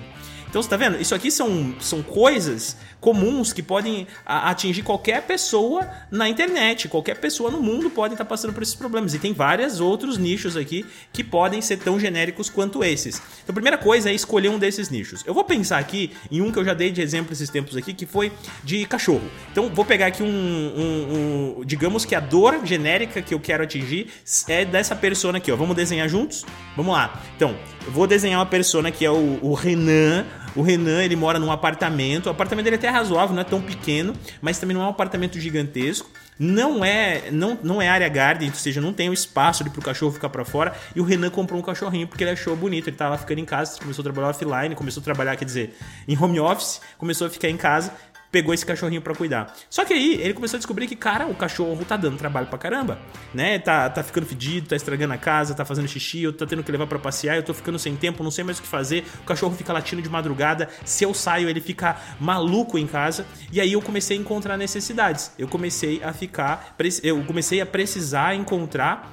Então 0.50 0.64
você 0.64 0.70
tá 0.70 0.78
vendo? 0.78 1.00
Isso 1.00 1.14
aqui 1.14 1.30
são, 1.30 1.76
são 1.80 2.02
coisas 2.02 2.76
comuns 3.00 3.54
que 3.54 3.62
podem 3.62 4.08
atingir 4.26 4.82
qualquer 4.82 5.22
pessoa 5.22 5.88
na 6.12 6.28
internet. 6.28 6.88
Qualquer 6.88 7.18
pessoa 7.20 7.52
no 7.52 7.62
mundo 7.62 7.90
pode 7.90 8.16
estar 8.16 8.26
passando 8.26 8.52
por 8.52 8.64
esses 8.64 8.76
problemas. 8.76 9.14
E 9.14 9.20
tem 9.20 9.32
vários 9.32 9.80
outros 9.80 10.18
nichos 10.18 10.58
aqui 10.58 10.86
que 11.14 11.24
podem 11.24 11.62
ser 11.62 11.78
tão 11.78 12.00
genéricos 12.00 12.50
quanto 12.50 12.84
esses. 12.84 13.22
Então 13.44 13.52
a 13.52 13.54
primeira 13.54 13.78
coisa 13.78 14.10
é 14.10 14.14
escolher 14.14 14.50
um 14.50 14.58
desses 14.58 14.90
nichos. 14.90 15.24
Eu 15.26 15.36
vou 15.36 15.44
pensar 15.44 15.78
aqui 15.78 16.12
em 16.32 16.42
um 16.42 16.52
que 16.52 16.58
eu 16.58 16.66
já 16.66 16.74
dei 16.74 16.92
de 16.92 17.02
exemplo 17.02 17.32
esses 17.32 17.50
tempos 17.50 17.78
aqui, 17.78 17.94
que 17.94 18.08
foi 18.08 18.32
de 18.64 18.86
cachorro. 18.86 19.30
Então 19.52 19.70
vou 19.70 19.86
pegar 19.86 20.08
aqui 20.08 20.24
um, 20.24 20.28
um, 20.28 21.60
um 21.60 21.66
digamos 21.66 22.06
que 22.06 22.16
a 22.16 22.20
dor 22.20 22.66
genérica 22.66 23.22
que 23.22 23.34
eu 23.34 23.40
quero 23.40 23.64
atingir 23.64 24.08
é 24.48 24.66
dessa 24.66 24.96
persona 24.96 25.38
aqui, 25.38 25.52
ó. 25.52 25.56
Vamos 25.56 25.76
desenhar 25.76 26.10
juntos? 26.10 26.44
Vamos 26.76 26.94
lá. 26.94 27.22
Então, 27.36 27.56
eu 27.86 27.92
vou 27.92 28.08
desenhar 28.08 28.40
uma 28.40 28.46
persona 28.46 28.92
que 28.92 29.06
é 29.06 29.12
o, 29.12 29.40
o 29.42 29.54
Renan, 29.54 30.26
o 30.56 30.62
Renan, 30.62 31.04
ele 31.04 31.16
mora 31.16 31.40
num 31.40 31.52
apartamento. 31.52 32.28
O 32.28 32.30
apartamento 32.30 32.64
dele 32.64 32.76
é 32.76 32.80
até 32.80 32.90
razoável, 32.90 33.34
não 33.36 33.42
é 33.42 33.46
tão 33.46 33.62
pequeno, 33.62 34.14
mas 34.42 34.60
também 34.60 34.76
não 34.76 34.84
é 34.84 34.88
um 34.88 34.90
apartamento 34.90 35.40
gigantesco. 35.40 36.10
Não 36.38 36.86
é, 36.86 37.30
não, 37.32 37.60
não 37.62 37.82
é 37.82 37.90
área 37.90 38.08
garden, 38.08 38.48
ou 38.48 38.56
seja, 38.56 38.80
não 38.80 38.94
tem 38.94 39.10
o 39.10 39.14
espaço 39.14 39.62
ali 39.62 39.70
pro 39.70 39.82
cachorro 39.82 40.14
ficar 40.14 40.30
para 40.30 40.46
fora. 40.46 40.74
E 40.96 41.02
o 41.02 41.04
Renan 41.04 41.30
comprou 41.30 41.60
um 41.60 41.64
cachorrinho 41.64 42.08
porque 42.08 42.24
ele 42.24 42.32
achou 42.32 42.56
bonito. 42.56 42.88
Ele 42.88 42.96
tava 42.96 43.18
ficando 43.18 43.40
em 43.40 43.46
casa, 43.46 43.78
começou 43.78 44.02
a 44.02 44.06
trabalhar 44.06 44.30
offline, 44.30 44.74
começou 44.74 45.02
a 45.02 45.04
trabalhar, 45.04 45.36
quer 45.36 45.44
dizer, 45.44 45.76
em 46.08 46.18
home 46.18 46.40
office, 46.40 46.80
começou 46.98 47.28
a 47.28 47.30
ficar 47.30 47.50
em 47.50 47.58
casa 47.58 47.92
pegou 48.32 48.54
esse 48.54 48.66
cachorrinho 48.66 49.02
para 49.02 49.16
cuidar. 49.16 49.54
Só 49.70 49.84
que 49.84 49.94
aí 49.94 50.16
ele 50.22 50.34
começou 50.34 50.58
a 50.58 50.60
descobrir 50.60 50.88
que, 50.88 50.96
cara, 50.96 51.28
o 51.28 51.36
cachorro 51.36 51.84
tá 51.86 51.98
dando 51.98 52.18
trabalho 52.18 52.48
pra 52.48 52.58
caramba, 52.58 53.00
né? 53.34 53.60
Tá, 53.60 53.90
tá 53.90 54.04
ficando 54.04 54.26
fedido, 54.26 54.68
tá 54.68 54.76
estragando 54.76 55.14
a 55.14 55.18
casa, 55.18 55.54
tá 55.54 55.66
fazendo 55.66 55.88
xixi, 55.88 56.24
eu 56.24 56.34
tô 56.34 56.46
tendo 56.46 56.64
que 56.64 56.72
levar 56.72 56.88
para 56.88 57.00
passear, 57.00 57.36
eu 57.36 57.44
tô 57.44 57.54
ficando 57.54 57.80
sem 57.80 57.96
tempo, 57.96 58.24
não 58.24 58.32
sei 58.32 58.44
mais 58.44 58.60
o 58.60 58.62
que 58.62 58.68
fazer. 58.68 59.04
O 59.22 59.26
cachorro 59.26 59.56
fica 59.56 59.74
latindo 59.74 60.02
de 60.02 60.10
madrugada, 60.10 60.70
se 60.86 61.04
eu 61.04 61.14
saio 61.14 61.50
ele 61.50 61.62
fica 61.62 61.98
maluco 62.20 62.78
em 62.78 62.88
casa. 62.88 63.26
E 63.52 63.60
aí 63.60 63.74
eu 63.74 63.82
comecei 63.82 64.18
a 64.18 64.20
encontrar 64.20 64.58
necessidades. 64.58 65.32
Eu 65.38 65.48
comecei 65.48 66.02
a 66.04 66.14
ficar, 66.14 66.76
eu 67.04 67.24
comecei 67.24 67.62
a 67.62 67.66
precisar 67.66 68.36
encontrar 68.36 69.12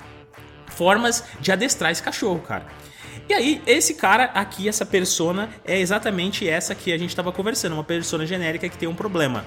formas 0.67 1.25
de 1.41 1.51
adestrar 1.51 1.91
esse 1.91 2.03
cachorro, 2.03 2.41
cara. 2.41 2.67
E 3.29 3.35
aí, 3.35 3.61
esse 3.67 3.95
cara 3.95 4.25
aqui, 4.35 4.69
essa 4.69 4.87
persona, 4.87 5.51
é 5.65 5.79
exatamente 5.79 6.49
essa 6.49 6.75
que 6.75 6.93
a 6.93 6.99
gente 6.99 7.11
estava 7.11 7.33
conversando, 7.33 7.73
uma 7.73 7.85
persona 7.85 8.25
genérica 8.25 8.69
que 8.69 8.79
tem 8.79 8.89
um 8.89 8.95
problema. 8.95 9.45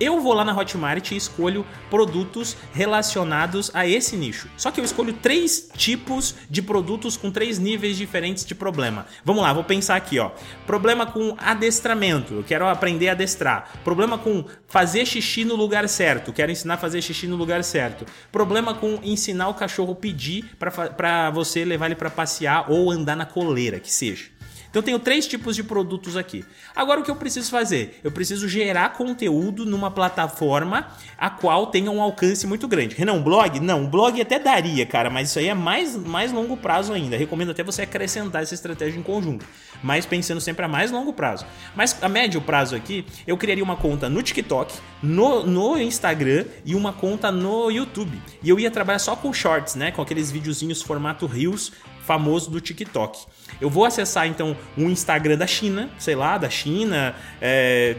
Eu 0.00 0.20
vou 0.20 0.32
lá 0.32 0.44
na 0.44 0.56
Hotmart 0.56 1.10
e 1.10 1.16
escolho 1.16 1.66
produtos 1.90 2.56
relacionados 2.72 3.70
a 3.74 3.86
esse 3.86 4.16
nicho. 4.16 4.48
Só 4.56 4.70
que 4.70 4.80
eu 4.80 4.84
escolho 4.84 5.12
três 5.12 5.70
tipos 5.76 6.34
de 6.48 6.62
produtos 6.62 7.16
com 7.16 7.30
três 7.30 7.58
níveis 7.58 7.96
diferentes 7.96 8.44
de 8.44 8.54
problema. 8.54 9.06
Vamos 9.24 9.42
lá, 9.42 9.52
vou 9.52 9.64
pensar 9.64 9.96
aqui, 9.96 10.18
ó. 10.18 10.30
Problema 10.66 11.06
com 11.06 11.36
adestramento, 11.38 12.34
eu 12.34 12.44
quero 12.44 12.66
aprender 12.66 13.08
a 13.08 13.12
adestrar. 13.12 13.70
Problema 13.84 14.18
com 14.18 14.44
fazer 14.66 15.06
xixi 15.06 15.44
no 15.44 15.54
lugar 15.54 15.88
certo, 15.88 16.32
quero 16.32 16.50
ensinar 16.50 16.74
a 16.74 16.78
fazer 16.78 17.02
xixi 17.02 17.26
no 17.26 17.36
lugar 17.36 17.62
certo. 17.64 18.06
Problema 18.30 18.74
com 18.74 18.98
ensinar 19.02 19.48
o 19.48 19.54
cachorro 19.54 19.94
pedir 19.94 20.56
para 20.58 21.30
você 21.30 21.64
levar 21.64 21.86
ele 21.86 21.94
para 21.94 22.10
passear 22.10 22.70
ou 22.70 22.90
andar 22.90 23.16
na 23.16 23.26
coleira, 23.26 23.78
que 23.78 23.92
seja. 23.92 24.26
Então 24.72 24.80
eu 24.80 24.84
tenho 24.84 24.98
três 24.98 25.26
tipos 25.26 25.54
de 25.54 25.62
produtos 25.62 26.16
aqui. 26.16 26.42
Agora 26.74 26.98
o 26.98 27.04
que 27.04 27.10
eu 27.10 27.16
preciso 27.16 27.50
fazer? 27.50 28.00
Eu 28.02 28.10
preciso 28.10 28.48
gerar 28.48 28.94
conteúdo 28.94 29.66
numa 29.66 29.90
plataforma 29.90 30.88
a 31.18 31.28
qual 31.28 31.66
tenha 31.66 31.90
um 31.90 32.00
alcance 32.00 32.46
muito 32.46 32.66
grande. 32.66 32.94
Renan, 32.94 33.12
um 33.12 33.22
blog? 33.22 33.60
Não, 33.60 33.82
um 33.82 33.86
blog 33.86 34.18
até 34.18 34.38
daria, 34.38 34.86
cara, 34.86 35.10
mas 35.10 35.28
isso 35.28 35.38
aí 35.38 35.48
é 35.48 35.54
mais, 35.54 35.94
mais 35.94 36.32
longo 36.32 36.56
prazo 36.56 36.94
ainda. 36.94 37.18
Recomendo 37.18 37.50
até 37.50 37.62
você 37.62 37.82
acrescentar 37.82 38.42
essa 38.42 38.54
estratégia 38.54 38.98
em 38.98 39.02
conjunto, 39.02 39.44
mas 39.82 40.06
pensando 40.06 40.40
sempre 40.40 40.64
a 40.64 40.68
mais 40.68 40.90
longo 40.90 41.12
prazo. 41.12 41.44
Mas 41.76 41.94
a 42.00 42.08
médio 42.08 42.40
prazo 42.40 42.74
aqui, 42.74 43.04
eu 43.26 43.36
criaria 43.36 43.62
uma 43.62 43.76
conta 43.76 44.08
no 44.08 44.22
TikTok, 44.22 44.72
no, 45.02 45.46
no 45.46 45.78
Instagram 45.78 46.46
e 46.64 46.74
uma 46.74 46.94
conta 46.94 47.30
no 47.30 47.70
YouTube. 47.70 48.18
E 48.42 48.48
eu 48.48 48.58
ia 48.58 48.70
trabalhar 48.70 49.00
só 49.00 49.14
com 49.14 49.34
shorts, 49.34 49.74
né? 49.74 49.90
Com 49.90 50.00
aqueles 50.00 50.30
videozinhos 50.30 50.80
formato 50.80 51.26
Reels 51.26 51.72
famoso 52.04 52.50
do 52.50 52.60
TikTok. 52.60 53.26
Eu 53.60 53.70
vou 53.70 53.84
acessar 53.84 54.26
então 54.26 54.56
um 54.76 54.90
Instagram 54.90 55.36
da 55.36 55.46
China, 55.46 55.90
sei 55.98 56.14
lá, 56.14 56.36
da 56.38 56.50
China, 56.50 57.14
é, 57.40 57.96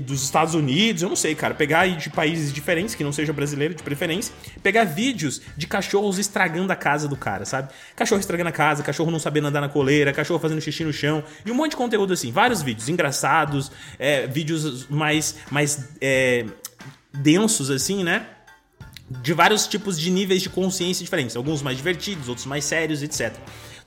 dos 0.00 0.22
Estados 0.22 0.54
Unidos, 0.54 1.02
eu 1.02 1.08
não 1.08 1.16
sei, 1.16 1.34
cara, 1.34 1.54
pegar 1.54 1.80
aí 1.80 1.96
de 1.96 2.10
países 2.10 2.52
diferentes, 2.52 2.94
que 2.94 3.04
não 3.04 3.12
seja 3.12 3.32
brasileiro 3.32 3.74
de 3.74 3.82
preferência, 3.82 4.34
pegar 4.62 4.84
vídeos 4.84 5.40
de 5.56 5.66
cachorros 5.66 6.18
estragando 6.18 6.72
a 6.72 6.76
casa 6.76 7.06
do 7.06 7.16
cara, 7.16 7.44
sabe? 7.44 7.70
Cachorro 7.94 8.20
estragando 8.20 8.48
a 8.48 8.52
casa, 8.52 8.82
cachorro 8.82 9.10
não 9.10 9.18
sabendo 9.18 9.46
andar 9.46 9.60
na 9.60 9.68
coleira, 9.68 10.12
cachorro 10.12 10.40
fazendo 10.40 10.60
xixi 10.60 10.84
no 10.84 10.92
chão, 10.92 11.22
e 11.44 11.50
um 11.50 11.54
monte 11.54 11.72
de 11.72 11.76
conteúdo 11.76 12.12
assim, 12.12 12.32
vários 12.32 12.62
vídeos 12.62 12.88
engraçados, 12.88 13.70
é, 13.98 14.26
vídeos 14.26 14.88
mais, 14.88 15.36
mais 15.50 15.88
é, 16.00 16.46
densos 17.12 17.70
assim, 17.70 18.02
né? 18.02 18.26
De 19.10 19.32
vários 19.32 19.66
tipos 19.66 19.98
de 19.98 20.10
níveis 20.10 20.40
de 20.40 20.48
consciência 20.48 21.04
diferentes, 21.04 21.34
alguns 21.34 21.62
mais 21.62 21.76
divertidos, 21.76 22.28
outros 22.28 22.46
mais 22.46 22.64
sérios, 22.64 23.02
etc. 23.02 23.36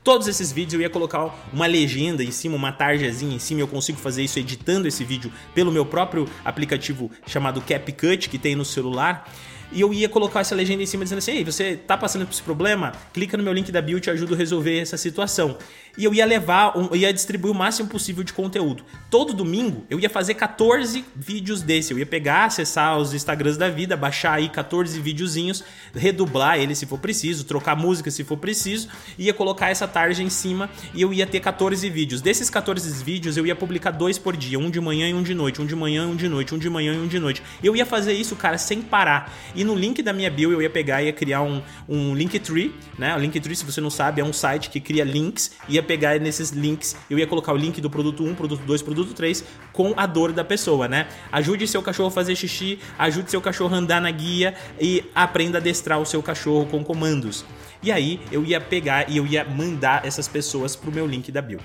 Todos 0.03 0.27
esses 0.27 0.51
vídeos 0.51 0.73
eu 0.73 0.81
ia 0.81 0.89
colocar 0.89 1.33
uma 1.53 1.65
legenda 1.65 2.21
em 2.21 2.31
cima, 2.31 2.57
uma 2.57 2.73
tarjazinha 2.73 3.33
em 3.33 3.39
cima. 3.39 3.61
Eu 3.61 3.67
consigo 3.69 3.97
fazer 3.97 4.21
isso 4.21 4.37
editando 4.37 4.85
esse 4.85 5.05
vídeo 5.05 5.31
pelo 5.55 5.71
meu 5.71 5.85
próprio 5.85 6.27
aplicativo 6.43 7.09
chamado 7.25 7.61
CapCut 7.61 8.29
que 8.29 8.37
tem 8.37 8.53
no 8.53 8.65
celular 8.65 9.31
e 9.73 9.81
eu 9.81 9.91
ia 9.91 10.07
colocar 10.07 10.41
essa 10.41 10.53
legenda 10.53 10.83
em 10.83 10.85
cima 10.85 11.03
dizendo 11.03 11.17
assim: 11.17 11.31
Ei, 11.31 11.43
você 11.43 11.75
tá 11.75 11.97
passando 11.97 12.25
por 12.25 12.31
esse 12.31 12.43
problema? 12.43 12.91
Clica 13.11 13.35
no 13.35 13.43
meu 13.43 13.51
link 13.51 13.71
da 13.71 13.81
bio, 13.81 13.99
te 13.99 14.09
ajudo 14.09 14.35
a 14.35 14.37
resolver 14.37 14.77
essa 14.79 14.97
situação. 14.97 15.57
E 15.95 16.03
eu 16.03 16.13
ia 16.13 16.25
levar, 16.25 16.73
eu 16.75 16.95
ia 16.95 17.13
distribuir 17.13 17.51
o 17.51 17.55
máximo 17.55 17.87
possível 17.87 18.23
de 18.23 18.33
conteúdo. 18.33 18.83
Todo 19.11 19.31
domingo 19.31 19.85
eu 19.89 19.99
ia 19.99 20.09
fazer 20.09 20.33
14 20.33 21.05
vídeos 21.15 21.61
desse. 21.61 21.93
Eu 21.93 21.99
ia 21.99 22.05
pegar, 22.05 22.45
acessar 22.45 22.97
os 22.97 23.13
Instagrams 23.13 23.57
da 23.57 23.69
vida, 23.69 23.95
baixar 23.95 24.33
aí 24.33 24.49
14 24.49 24.99
videozinhos, 24.99 25.63
redublar 25.93 26.57
ele 26.57 26.73
se 26.73 26.87
for 26.87 26.97
preciso, 26.97 27.43
trocar 27.43 27.75
música 27.75 28.09
se 28.09 28.23
for 28.23 28.37
preciso, 28.37 28.87
ia 29.19 29.33
colocar 29.33 29.69
essa 29.69 29.87
tarja 29.87 30.23
em 30.23 30.29
cima 30.29 30.67
e 30.95 31.01
eu 31.01 31.13
ia 31.13 31.27
ter 31.27 31.39
14 31.39 31.87
vídeos. 31.91 32.21
Desses 32.21 32.49
14 32.49 33.03
vídeos 33.03 33.37
eu 33.37 33.45
ia 33.45 33.55
publicar 33.55 33.91
dois 33.91 34.17
por 34.17 34.35
dia, 34.35 34.57
um 34.57 34.71
de 34.71 34.81
manhã 34.81 35.07
e 35.07 35.13
um 35.13 35.21
de 35.21 35.35
noite, 35.35 35.61
um 35.61 35.65
de 35.65 35.75
manhã 35.75 36.05
e 36.05 36.07
um 36.07 36.15
de 36.15 36.27
noite, 36.27 36.55
um 36.55 36.57
de 36.57 36.69
manhã 36.69 36.95
e 36.95 36.97
um 36.97 37.07
de 37.07 37.19
noite. 37.19 37.43
Eu 37.63 37.75
ia 37.75 37.85
fazer 37.85 38.13
isso, 38.13 38.35
cara, 38.35 38.57
sem 38.57 38.81
parar. 38.81 39.31
E 39.53 39.63
no 39.63 39.75
link 39.75 40.01
da 40.01 40.11
minha 40.11 40.31
bio 40.31 40.51
eu 40.51 40.61
ia 40.61 40.69
pegar 40.71 41.03
e 41.03 41.05
ia 41.05 41.13
criar 41.13 41.43
um, 41.43 41.61
um 41.87 42.15
Linktree, 42.15 42.73
né? 42.97 43.15
O 43.15 43.19
Linktree, 43.19 43.55
se 43.55 43.63
você 43.63 43.79
não 43.79 43.91
sabe, 43.91 44.21
é 44.21 44.23
um 44.23 44.33
site 44.33 44.71
que 44.71 44.79
cria 44.79 45.03
links. 45.03 45.51
Ia 45.83 45.85
pegar 45.85 46.17
nesses 46.17 46.51
links, 46.51 46.95
eu 47.09 47.19
ia 47.19 47.27
colocar 47.27 47.51
o 47.51 47.57
link 47.57 47.81
do 47.81 47.89
produto 47.89 48.23
1, 48.23 48.35
produto 48.35 48.63
2, 48.65 48.81
produto 48.81 49.13
3 49.13 49.43
com 49.73 49.93
a 49.97 50.05
dor 50.05 50.31
da 50.31 50.43
pessoa, 50.43 50.87
né? 50.87 51.07
Ajude 51.29 51.67
seu 51.67 51.81
cachorro 51.81 52.07
a 52.07 52.11
fazer 52.11 52.35
xixi, 52.37 52.79
ajude 52.97 53.29
seu 53.29 53.41
cachorro 53.41 53.75
a 53.75 53.77
andar 53.77 53.99
na 53.99 54.09
guia 54.09 54.55
e 54.79 55.03
aprenda 55.13 55.57
a 55.57 55.59
adestrar 55.59 55.99
o 55.99 56.05
seu 56.05 56.23
cachorro 56.23 56.65
com 56.67 56.81
comandos. 56.83 57.43
E 57.81 57.91
aí 57.91 58.21
eu 58.31 58.45
ia 58.45 58.61
pegar 58.61 59.09
e 59.09 59.17
eu 59.17 59.27
ia 59.27 59.43
mandar 59.43 60.05
essas 60.05 60.25
pessoas 60.25 60.73
pro 60.73 60.89
meu 60.89 61.05
link 61.05 61.29
da 61.33 61.41
bio. 61.41 61.59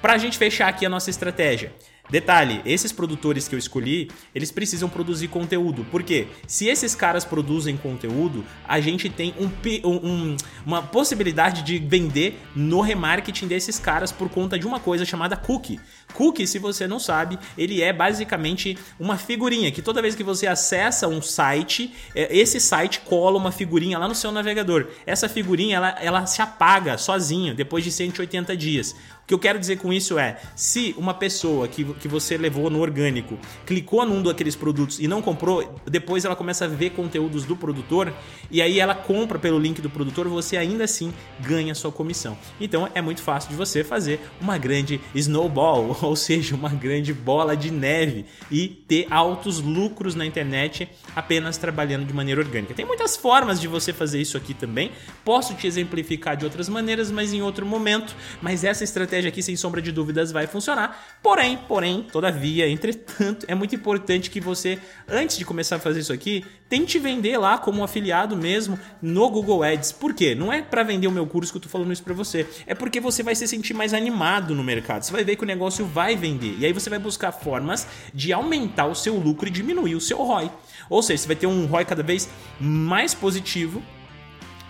Pra 0.00 0.16
gente 0.16 0.38
fechar 0.38 0.68
aqui 0.68 0.86
a 0.86 0.88
nossa 0.88 1.10
estratégia. 1.10 1.74
Detalhe, 2.08 2.62
esses 2.64 2.92
produtores 2.92 3.48
que 3.48 3.54
eu 3.54 3.58
escolhi, 3.58 4.10
eles 4.34 4.50
precisam 4.50 4.88
produzir 4.88 5.28
conteúdo. 5.28 5.84
Porque 5.90 6.28
se 6.46 6.66
esses 6.66 6.94
caras 6.94 7.24
produzem 7.24 7.76
conteúdo, 7.76 8.44
a 8.66 8.80
gente 8.80 9.08
tem 9.08 9.34
um, 9.38 9.50
um, 9.84 10.36
uma 10.64 10.82
possibilidade 10.82 11.62
de 11.62 11.78
vender 11.78 12.40
no 12.54 12.80
remarketing 12.80 13.46
desses 13.46 13.78
caras 13.78 14.12
por 14.12 14.28
conta 14.28 14.58
de 14.58 14.66
uma 14.66 14.78
coisa 14.78 15.04
chamada 15.04 15.36
cookie. 15.36 15.80
Cookie, 16.14 16.46
se 16.46 16.58
você 16.58 16.86
não 16.86 16.98
sabe, 16.98 17.38
ele 17.58 17.82
é 17.82 17.92
basicamente 17.92 18.78
uma 18.98 19.16
figurinha 19.16 19.70
que 19.70 19.82
toda 19.82 20.00
vez 20.00 20.14
que 20.14 20.22
você 20.22 20.46
acessa 20.46 21.08
um 21.08 21.20
site, 21.20 21.92
é, 22.14 22.34
esse 22.36 22.60
site 22.60 23.00
cola 23.00 23.36
uma 23.36 23.50
figurinha 23.50 23.98
lá 23.98 24.06
no 24.06 24.14
seu 24.14 24.30
navegador. 24.30 24.88
Essa 25.04 25.28
figurinha 25.28 25.76
ela, 25.76 25.88
ela 26.00 26.26
se 26.26 26.40
apaga 26.40 26.96
sozinha 26.96 27.52
depois 27.52 27.82
de 27.82 27.90
180 27.90 28.56
dias. 28.56 28.94
O 29.24 29.26
que 29.26 29.34
eu 29.34 29.38
quero 29.40 29.58
dizer 29.58 29.78
com 29.78 29.92
isso 29.92 30.20
é, 30.20 30.38
se 30.54 30.94
uma 30.96 31.12
pessoa 31.12 31.66
que, 31.66 31.82
que 31.96 32.08
você 32.08 32.36
levou 32.36 32.70
no 32.70 32.80
orgânico 32.80 33.38
clicou 33.64 34.04
num 34.04 34.22
daqueles 34.22 34.54
produtos 34.54 34.98
e 34.98 35.08
não 35.08 35.22
comprou, 35.22 35.74
depois 35.86 36.24
ela 36.24 36.36
começa 36.36 36.64
a 36.64 36.68
ver 36.68 36.90
conteúdos 36.90 37.44
do 37.44 37.56
produtor 37.56 38.12
e 38.50 38.62
aí 38.62 38.80
ela 38.80 38.94
compra 38.94 39.38
pelo 39.38 39.58
link 39.58 39.80
do 39.80 39.90
produtor, 39.90 40.28
você 40.28 40.56
ainda 40.56 40.84
assim 40.84 41.12
ganha 41.40 41.74
sua 41.74 41.92
comissão. 41.92 42.36
Então 42.60 42.88
é 42.94 43.00
muito 43.00 43.22
fácil 43.22 43.50
de 43.50 43.56
você 43.56 43.82
fazer 43.82 44.20
uma 44.40 44.58
grande 44.58 45.00
snowball, 45.14 45.96
ou 46.02 46.16
seja, 46.16 46.54
uma 46.54 46.70
grande 46.70 47.12
bola 47.12 47.56
de 47.56 47.70
neve 47.70 48.26
e 48.50 48.68
ter 48.68 49.06
altos 49.10 49.60
lucros 49.60 50.14
na 50.14 50.24
internet 50.24 50.88
apenas 51.14 51.56
trabalhando 51.56 52.04
de 52.04 52.12
maneira 52.12 52.40
orgânica. 52.40 52.74
Tem 52.74 52.84
muitas 52.84 53.16
formas 53.16 53.60
de 53.60 53.68
você 53.68 53.92
fazer 53.92 54.20
isso 54.20 54.36
aqui 54.36 54.54
também. 54.54 54.92
Posso 55.24 55.54
te 55.54 55.66
exemplificar 55.66 56.36
de 56.36 56.44
outras 56.44 56.68
maneiras, 56.68 57.10
mas 57.10 57.32
em 57.32 57.42
outro 57.42 57.64
momento. 57.64 58.14
Mas 58.40 58.64
essa 58.64 58.84
estratégia 58.84 59.28
aqui, 59.28 59.42
sem 59.42 59.56
sombra 59.56 59.80
de 59.80 59.92
dúvidas, 59.92 60.32
vai 60.32 60.46
funcionar. 60.46 61.18
Porém, 61.22 61.58
porém, 61.68 61.85
todavia, 62.10 62.68
entretanto, 62.68 63.44
é 63.48 63.54
muito 63.54 63.74
importante 63.74 64.30
que 64.30 64.40
você, 64.40 64.78
antes 65.08 65.36
de 65.36 65.44
começar 65.44 65.76
a 65.76 65.78
fazer 65.78 66.00
isso 66.00 66.12
aqui, 66.12 66.44
tente 66.68 66.98
vender 66.98 67.36
lá 67.38 67.58
como 67.58 67.82
afiliado 67.82 68.36
mesmo 68.36 68.78
no 69.00 69.28
Google 69.30 69.62
Ads. 69.62 69.92
Por 69.92 70.14
quê? 70.14 70.34
Não 70.34 70.52
é 70.52 70.62
para 70.62 70.82
vender 70.82 71.06
o 71.06 71.12
meu 71.12 71.26
curso 71.26 71.52
que 71.52 71.58
eu 71.58 71.62
tô 71.62 71.68
falando 71.68 71.92
isso 71.92 72.02
para 72.02 72.14
você. 72.14 72.46
É 72.66 72.74
porque 72.74 73.00
você 73.00 73.22
vai 73.22 73.34
se 73.34 73.46
sentir 73.46 73.74
mais 73.74 73.94
animado 73.94 74.54
no 74.54 74.64
mercado. 74.64 75.02
Você 75.02 75.12
vai 75.12 75.24
ver 75.24 75.36
que 75.36 75.44
o 75.44 75.46
negócio 75.46 75.84
vai 75.86 76.16
vender. 76.16 76.56
E 76.58 76.66
aí 76.66 76.72
você 76.72 76.90
vai 76.90 76.98
buscar 76.98 77.32
formas 77.32 77.86
de 78.12 78.32
aumentar 78.32 78.86
o 78.86 78.94
seu 78.94 79.16
lucro 79.16 79.48
e 79.48 79.50
diminuir 79.50 79.94
o 79.94 80.00
seu 80.00 80.18
ROI. 80.18 80.50
Ou 80.90 81.02
seja, 81.02 81.22
você 81.22 81.26
vai 81.28 81.36
ter 81.36 81.46
um 81.46 81.66
ROI 81.66 81.84
cada 81.84 82.02
vez 82.02 82.28
mais 82.60 83.14
positivo 83.14 83.82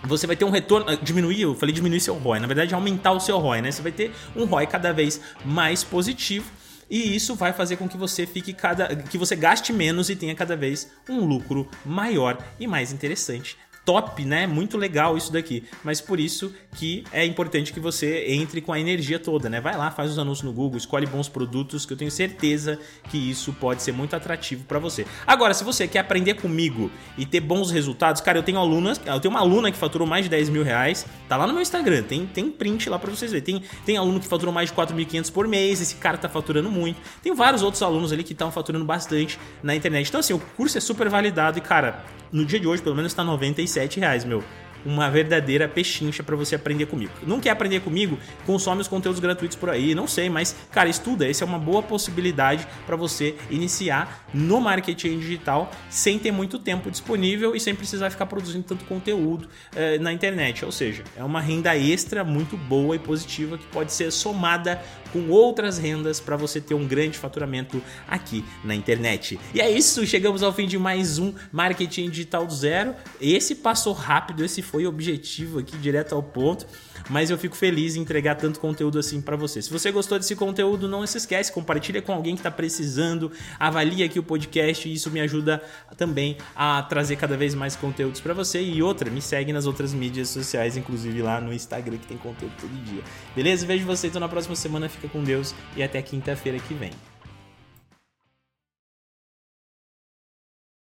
você 0.03 0.27
vai 0.27 0.35
ter 0.35 0.45
um 0.45 0.49
retorno. 0.49 0.89
Ah, 0.89 0.95
diminuir, 0.95 1.41
eu 1.41 1.55
falei 1.55 1.73
diminuir 1.73 1.99
seu 1.99 2.15
ROI, 2.15 2.39
na 2.39 2.47
verdade 2.47 2.73
aumentar 2.73 3.11
o 3.11 3.19
seu 3.19 3.37
ROI, 3.37 3.61
né? 3.61 3.71
Você 3.71 3.81
vai 3.81 3.91
ter 3.91 4.11
um 4.35 4.45
ROI 4.45 4.67
cada 4.67 4.93
vez 4.93 5.19
mais 5.43 5.83
positivo. 5.83 6.49
E 6.89 7.15
isso 7.15 7.35
vai 7.35 7.51
fazer 7.51 7.77
com 7.77 7.87
que 7.87 7.97
você 7.97 8.25
fique 8.25 8.53
cada. 8.53 8.95
que 8.95 9.17
você 9.17 9.35
gaste 9.35 9.73
menos 9.73 10.09
e 10.09 10.15
tenha 10.15 10.35
cada 10.35 10.55
vez 10.55 10.89
um 11.09 11.25
lucro 11.25 11.69
maior 11.85 12.37
e 12.59 12.65
mais 12.65 12.91
interessante 12.91 13.57
top, 13.87 14.25
né? 14.25 14.45
Muito 14.45 14.77
legal 14.77 15.15
isso 15.15 15.31
daqui. 15.31 15.63
Mas 15.81 16.01
por 16.01 16.19
isso 16.19 16.53
que 16.75 17.05
é 17.13 17.25
importante 17.25 17.71
que 17.71 17.79
você 17.79 18.25
entre 18.27 18.59
com 18.59 18.73
a 18.73 18.79
energia 18.79 19.17
toda, 19.17 19.49
né? 19.49 19.61
Vai 19.61 19.77
lá, 19.77 19.89
faz 19.89 20.11
os 20.11 20.19
anúncios 20.19 20.43
no 20.43 20.51
Google, 20.51 20.77
escolhe 20.77 21.05
bons 21.05 21.29
produtos, 21.29 21.85
que 21.85 21.93
eu 21.93 21.97
tenho 21.97 22.11
certeza 22.11 22.77
que 23.09 23.17
isso 23.17 23.53
pode 23.53 23.81
ser 23.81 23.93
muito 23.93 24.13
atrativo 24.13 24.65
para 24.65 24.77
você. 24.77 25.07
Agora, 25.25 25.53
se 25.53 25.63
você 25.63 25.87
quer 25.87 25.99
aprender 25.99 26.33
comigo 26.33 26.91
e 27.17 27.25
ter 27.25 27.39
bons 27.39 27.71
resultados, 27.71 28.21
cara, 28.21 28.37
eu 28.37 28.43
tenho 28.43 28.59
alunas, 28.59 28.99
eu 29.05 29.21
tenho 29.21 29.33
uma 29.33 29.39
aluna 29.39 29.71
que 29.71 29.77
faturou 29.77 30.05
mais 30.05 30.25
de 30.25 30.29
10 30.31 30.49
mil 30.49 30.63
reais, 30.63 31.05
tá 31.29 31.37
lá 31.37 31.47
no 31.47 31.53
meu 31.53 31.61
Instagram, 31.61 32.03
tem, 32.03 32.25
tem 32.25 32.51
print 32.51 32.89
lá 32.89 32.99
para 32.99 33.09
vocês 33.09 33.31
verem. 33.31 33.45
Tem, 33.45 33.63
tem 33.85 33.95
aluno 33.95 34.19
que 34.19 34.27
faturou 34.27 34.53
mais 34.53 34.69
de 34.69 34.75
4.500 34.75 35.31
por 35.31 35.47
mês, 35.47 35.79
esse 35.79 35.95
cara 35.95 36.17
tá 36.17 36.27
faturando 36.27 36.69
muito. 36.69 36.99
Tem 37.23 37.33
vários 37.33 37.63
outros 37.63 37.81
alunos 37.81 38.11
ali 38.11 38.25
que 38.25 38.33
estão 38.33 38.51
faturando 38.51 38.83
bastante 38.83 39.39
na 39.63 39.73
internet. 39.73 40.09
Então, 40.09 40.19
assim, 40.19 40.33
o 40.33 40.39
curso 40.39 40.77
é 40.77 40.81
super 40.81 41.07
validado 41.07 41.57
e, 41.57 41.61
cara, 41.61 42.03
no 42.31 42.45
dia 42.45 42.59
de 42.59 42.67
hoje, 42.67 42.81
pelo 42.81 42.95
menos, 42.95 43.13
tá 43.13 43.23
97 43.23 43.99
reais, 43.99 44.23
meu 44.25 44.43
uma 44.85 45.09
verdadeira 45.09 45.67
pechincha 45.67 46.23
para 46.23 46.35
você 46.35 46.55
aprender 46.55 46.85
comigo. 46.85 47.11
Não 47.25 47.39
quer 47.39 47.49
aprender 47.49 47.81
comigo? 47.81 48.17
Consome 48.45 48.81
os 48.81 48.87
conteúdos 48.87 49.19
gratuitos 49.19 49.57
por 49.57 49.69
aí, 49.69 49.93
não 49.93 50.07
sei, 50.07 50.29
mas 50.29 50.55
cara, 50.71 50.87
estuda, 50.87 51.29
essa 51.29 51.43
é 51.43 51.47
uma 51.47 51.59
boa 51.59 51.83
possibilidade 51.83 52.65
para 52.85 52.95
você 52.95 53.35
iniciar 53.49 54.25
no 54.33 54.61
marketing 54.61 55.19
digital 55.19 55.71
sem 55.89 56.17
ter 56.17 56.31
muito 56.31 56.57
tempo 56.57 56.89
disponível 56.89 57.55
e 57.55 57.59
sem 57.59 57.75
precisar 57.75 58.09
ficar 58.09 58.25
produzindo 58.25 58.63
tanto 58.63 58.85
conteúdo 58.85 59.47
eh, 59.75 59.97
na 59.99 60.13
internet. 60.13 60.63
Ou 60.63 60.71
seja, 60.71 61.03
é 61.17 61.23
uma 61.23 61.41
renda 61.41 61.77
extra 61.77 62.23
muito 62.23 62.55
boa 62.55 62.95
e 62.95 62.99
positiva 62.99 63.57
que 63.57 63.65
pode 63.67 63.91
ser 63.91 64.11
somada 64.11 64.81
com 65.11 65.29
outras 65.29 65.77
rendas 65.77 66.19
para 66.19 66.35
você 66.35 66.59
ter 66.59 66.73
um 66.73 66.87
grande 66.87 67.17
faturamento 67.17 67.81
aqui 68.07 68.43
na 68.63 68.75
internet. 68.75 69.39
E 69.53 69.61
é 69.61 69.69
isso, 69.69 70.05
chegamos 70.05 70.43
ao 70.43 70.53
fim 70.53 70.67
de 70.67 70.77
mais 70.77 71.17
um 71.17 71.33
Marketing 71.51 72.09
Digital 72.09 72.45
do 72.45 72.53
Zero. 72.53 72.95
Esse 73.19 73.55
passou 73.55 73.93
rápido, 73.93 74.43
esse 74.43 74.61
foi 74.61 74.85
objetivo 74.85 75.59
aqui, 75.59 75.77
direto 75.77 76.13
ao 76.15 76.23
ponto 76.23 76.65
mas 77.09 77.29
eu 77.29 77.37
fico 77.37 77.55
feliz 77.55 77.95
em 77.95 78.01
entregar 78.01 78.35
tanto 78.35 78.59
conteúdo 78.59 78.99
assim 78.99 79.21
para 79.21 79.35
você. 79.35 79.61
Se 79.61 79.69
você 79.69 79.91
gostou 79.91 80.17
desse 80.17 80.35
conteúdo, 80.35 80.87
não 80.87 81.05
se 81.05 81.17
esquece, 81.17 81.51
compartilha 81.51 82.01
com 82.01 82.11
alguém 82.11 82.35
que 82.35 82.39
está 82.39 82.51
precisando, 82.51 83.31
avalia 83.59 84.05
aqui 84.05 84.19
o 84.19 84.23
podcast 84.23 84.91
isso 84.91 85.09
me 85.11 85.19
ajuda 85.21 85.61
também 85.95 86.37
a 86.55 86.81
trazer 86.83 87.15
cada 87.15 87.37
vez 87.37 87.53
mais 87.53 87.75
conteúdos 87.75 88.19
para 88.19 88.33
você. 88.33 88.61
E 88.61 88.81
outra, 88.81 89.09
me 89.09 89.21
segue 89.21 89.53
nas 89.53 89.65
outras 89.65 89.93
mídias 89.93 90.29
sociais, 90.29 90.77
inclusive 90.77 91.21
lá 91.21 91.39
no 91.39 91.53
Instagram 91.53 91.97
que 91.97 92.07
tem 92.07 92.17
conteúdo 92.17 92.53
todo 92.59 92.71
dia. 92.83 93.01
Beleza? 93.35 93.65
Vejo 93.65 93.85
você 93.85 94.07
então 94.07 94.19
na 94.19 94.29
próxima 94.29 94.55
semana, 94.55 94.89
fica 94.97 95.07
com 95.07 95.23
Deus 95.23 95.55
e 95.75 95.83
até 95.83 96.01
quinta-feira 96.01 96.59
que 96.59 96.73
vem. 96.73 96.91